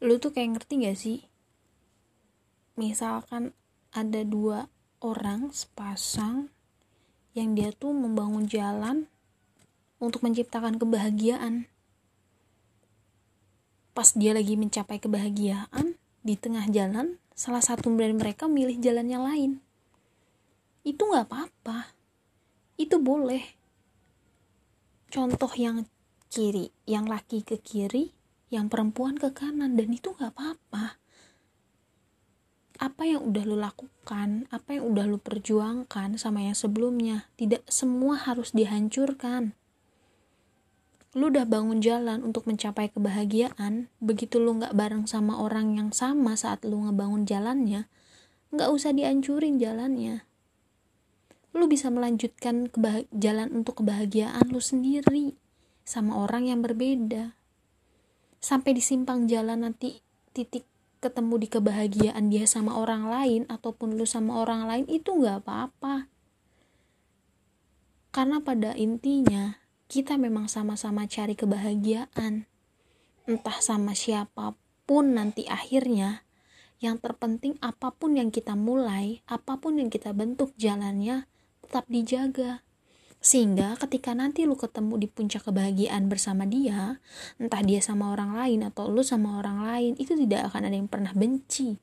lu 0.00 0.16
tuh 0.16 0.32
kayak 0.32 0.56
ngerti 0.56 0.74
gak 0.80 0.98
sih? 0.98 1.18
Misalkan 2.80 3.52
ada 3.92 4.24
dua 4.24 4.72
orang 5.04 5.52
sepasang 5.52 6.48
yang 7.36 7.52
dia 7.52 7.70
tuh 7.76 7.92
membangun 7.92 8.48
jalan 8.48 9.06
untuk 10.00 10.24
menciptakan 10.24 10.80
kebahagiaan. 10.80 11.68
Pas 13.92 14.08
dia 14.16 14.32
lagi 14.32 14.56
mencapai 14.56 14.96
kebahagiaan 14.96 16.00
di 16.24 16.34
tengah 16.40 16.64
jalan 16.72 17.20
salah 17.36 17.60
satu 17.60 17.92
dari 17.92 18.16
mereka 18.16 18.48
milih 18.48 18.80
jalan 18.80 19.06
yang 19.08 19.24
lain. 19.28 19.60
Itu 20.80 21.12
nggak 21.12 21.28
apa-apa. 21.28 21.92
Itu 22.80 22.96
boleh. 22.96 23.44
Contoh 25.12 25.52
yang 25.60 25.84
kiri 26.32 26.72
yang 26.88 27.04
laki 27.10 27.44
ke 27.44 27.60
kiri 27.60 28.14
yang 28.50 28.66
perempuan 28.66 29.14
ke 29.14 29.30
kanan 29.30 29.78
dan 29.78 29.94
itu 29.94 30.12
nggak 30.12 30.34
apa-apa. 30.34 30.98
Apa 32.80 33.02
yang 33.06 33.22
udah 33.30 33.44
lu 33.46 33.56
lakukan 33.56 34.50
apa 34.50 34.74
yang 34.74 34.90
udah 34.90 35.06
lu 35.06 35.22
perjuangkan 35.22 36.18
sama 36.18 36.42
yang 36.42 36.58
sebelumnya 36.58 37.30
tidak 37.38 37.62
semua 37.70 38.18
harus 38.18 38.50
dihancurkan. 38.50 39.54
Lu 41.14 41.30
udah 41.30 41.46
bangun 41.46 41.82
jalan 41.82 42.22
untuk 42.26 42.46
mencapai 42.50 42.90
kebahagiaan 42.90 43.86
begitu 44.02 44.42
lu 44.42 44.58
nggak 44.58 44.74
bareng 44.74 45.06
sama 45.06 45.38
orang 45.38 45.78
yang 45.78 45.90
sama 45.94 46.34
saat 46.34 46.66
lu 46.66 46.86
ngebangun 46.86 47.26
jalannya 47.26 47.86
nggak 48.50 48.70
usah 48.70 48.90
dihancurin 48.90 49.62
jalannya. 49.62 50.26
Lu 51.54 51.66
bisa 51.70 51.90
melanjutkan 51.90 52.70
jalan 53.14 53.48
untuk 53.54 53.82
kebahagiaan 53.82 54.50
lu 54.50 54.62
sendiri 54.62 55.38
sama 55.86 56.18
orang 56.18 56.50
yang 56.50 56.62
berbeda 56.62 57.39
sampai 58.40 58.72
di 58.74 58.82
simpang 58.82 59.28
jalan 59.28 59.68
nanti 59.68 60.00
titik 60.32 60.64
ketemu 61.00 61.40
di 61.40 61.48
kebahagiaan 61.48 62.28
dia 62.28 62.44
sama 62.44 62.76
orang 62.76 63.08
lain 63.08 63.42
ataupun 63.48 63.96
lu 63.96 64.04
sama 64.04 64.40
orang 64.40 64.68
lain 64.68 64.84
itu 64.88 65.16
nggak 65.16 65.44
apa-apa. 65.44 66.08
Karena 68.10 68.42
pada 68.42 68.74
intinya 68.74 69.60
kita 69.86 70.20
memang 70.20 70.50
sama-sama 70.50 71.08
cari 71.08 71.38
kebahagiaan. 71.38 72.44
Entah 73.24 73.58
sama 73.62 73.94
siapa 73.94 74.58
pun 74.84 75.14
nanti 75.14 75.46
akhirnya 75.46 76.26
yang 76.80 76.96
terpenting 76.96 77.60
apa 77.60 77.92
pun 77.92 78.16
yang 78.16 78.32
kita 78.32 78.56
mulai 78.56 79.20
apa 79.28 79.60
pun 79.60 79.76
yang 79.76 79.92
kita 79.92 80.16
bentuk 80.16 80.56
jalannya 80.56 81.28
tetap 81.62 81.84
dijaga 81.86 82.64
sehingga 83.20 83.76
ketika 83.76 84.16
nanti 84.16 84.48
lu 84.48 84.56
ketemu 84.56 84.96
di 84.96 85.04
puncak 85.04 85.44
kebahagiaan 85.44 86.08
bersama 86.08 86.48
dia, 86.48 86.96
entah 87.36 87.60
dia 87.60 87.84
sama 87.84 88.16
orang 88.16 88.32
lain 88.32 88.64
atau 88.64 88.88
lu 88.88 89.04
sama 89.04 89.36
orang 89.36 89.60
lain, 89.60 89.92
itu 90.00 90.16
tidak 90.16 90.48
akan 90.48 90.72
ada 90.72 90.76
yang 90.80 90.88
pernah 90.88 91.12
benci. 91.12 91.76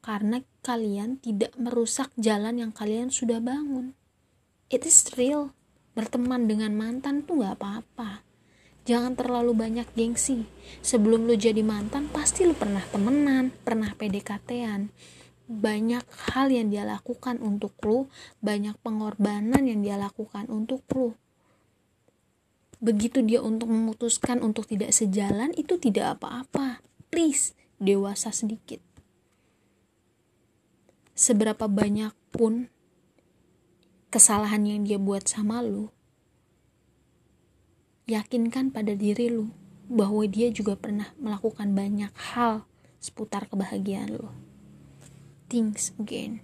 Karena 0.00 0.40
kalian 0.64 1.20
tidak 1.20 1.52
merusak 1.60 2.08
jalan 2.16 2.56
yang 2.56 2.72
kalian 2.72 3.12
sudah 3.12 3.44
bangun. 3.44 3.92
It 4.72 4.88
is 4.88 5.04
real. 5.20 5.52
Berteman 5.92 6.48
dengan 6.48 6.72
mantan 6.72 7.28
tuh 7.28 7.44
gak 7.44 7.60
apa-apa. 7.60 8.24
Jangan 8.88 9.20
terlalu 9.20 9.52
banyak 9.52 9.84
gengsi. 9.92 10.48
Sebelum 10.80 11.28
lu 11.28 11.36
jadi 11.36 11.60
mantan, 11.60 12.08
pasti 12.08 12.48
lu 12.48 12.56
pernah 12.56 12.80
temenan, 12.88 13.52
pernah 13.52 13.92
PDKT-an 13.92 14.88
banyak 15.48 16.04
hal 16.30 16.52
yang 16.52 16.68
dia 16.68 16.84
lakukan 16.84 17.40
untuk 17.40 17.72
lu, 17.80 18.12
banyak 18.44 18.76
pengorbanan 18.84 19.64
yang 19.64 19.80
dia 19.80 19.96
lakukan 19.96 20.44
untuk 20.52 20.84
lu. 20.92 21.16
Begitu 22.78 23.24
dia 23.24 23.42
untuk 23.42 23.72
memutuskan 23.72 24.44
untuk 24.44 24.68
tidak 24.68 24.92
sejalan, 24.92 25.50
itu 25.56 25.80
tidak 25.80 26.20
apa-apa. 26.20 26.84
Please, 27.08 27.56
dewasa 27.80 28.30
sedikit. 28.30 28.78
Seberapa 31.18 31.66
banyak 31.66 32.14
pun 32.30 32.70
kesalahan 34.12 34.62
yang 34.62 34.86
dia 34.86 35.00
buat 35.00 35.26
sama 35.26 35.64
lu, 35.64 35.90
yakinkan 38.06 38.70
pada 38.70 38.94
diri 38.94 39.32
lu 39.32 39.50
bahwa 39.88 40.22
dia 40.28 40.52
juga 40.52 40.76
pernah 40.76 41.10
melakukan 41.16 41.72
banyak 41.72 42.12
hal 42.36 42.68
seputar 43.00 43.48
kebahagiaan 43.48 44.14
lu. 44.14 44.30
Things 45.48 45.92
again. 45.98 46.40